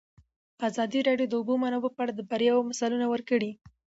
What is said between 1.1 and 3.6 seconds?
د د اوبو منابع په اړه د بریاوو مثالونه ورکړي.